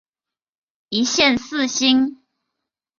[0.89, 2.23] 一线四星。